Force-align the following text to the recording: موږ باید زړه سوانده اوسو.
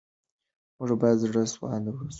موږ 0.77 0.91
باید 1.01 1.17
زړه 1.23 1.41
سوانده 1.53 1.89
اوسو. 1.91 2.05